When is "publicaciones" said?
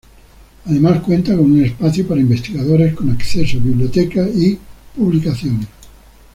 4.95-5.67